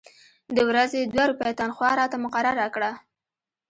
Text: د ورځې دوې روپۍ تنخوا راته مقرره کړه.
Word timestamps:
د 0.55 0.57
ورځې 0.69 0.99
دوې 1.11 1.23
روپۍ 1.31 1.51
تنخوا 1.59 1.89
راته 1.99 2.17
مقرره 2.25 2.67
کړه. 2.75 2.91